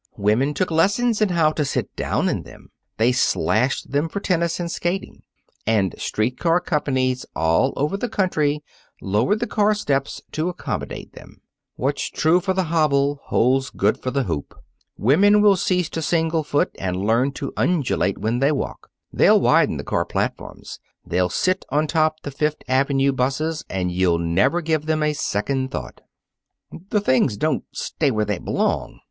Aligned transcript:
Women 0.17 0.55
took 0.55 0.71
lessons 0.71 1.21
in 1.21 1.29
how 1.29 1.51
to 1.51 1.63
sit 1.63 1.95
down 1.95 2.27
in 2.27 2.41
them. 2.41 2.71
They 2.97 3.11
slashed 3.11 3.91
them 3.91 4.09
for 4.09 4.19
tennis 4.19 4.59
and 4.59 4.71
skating. 4.71 5.21
And 5.67 5.93
street 6.01 6.39
car 6.39 6.59
companies 6.59 7.23
all 7.35 7.71
over 7.75 7.97
the 7.97 8.09
country 8.09 8.63
lowered 8.99 9.39
the 9.39 9.45
car 9.45 9.75
steps 9.75 10.19
to 10.31 10.49
accommodate 10.49 11.13
them. 11.13 11.43
What's 11.75 12.09
true 12.09 12.39
for 12.39 12.55
the 12.55 12.63
hobble 12.63 13.19
holds 13.25 13.69
good 13.69 14.01
for 14.01 14.09
the 14.09 14.23
hoop. 14.23 14.55
Women 14.97 15.39
will 15.39 15.55
cease 15.55 15.87
to 15.91 16.01
single 16.01 16.43
foot 16.43 16.71
and 16.79 16.97
learn 17.05 17.31
to 17.33 17.53
undulate 17.55 18.17
when 18.17 18.39
they 18.39 18.51
walk. 18.51 18.89
They'll 19.13 19.39
widen 19.39 19.77
the 19.77 19.83
car 19.83 20.05
platforms. 20.05 20.79
They'll 21.05 21.29
sit 21.29 21.63
on 21.69 21.85
top 21.85 22.21
the 22.23 22.31
Fifth 22.31 22.63
Avenue 22.67 23.11
'buses, 23.11 23.63
and 23.69 23.91
you'll 23.91 24.17
never 24.17 24.61
give 24.61 24.87
them 24.87 25.03
a 25.03 25.13
second 25.13 25.69
thought." 25.69 26.01
"The 26.89 27.01
things 27.01 27.37
don't 27.37 27.65
stay 27.71 28.09
where 28.09 28.25
they 28.25 28.39
belong. 28.39 28.99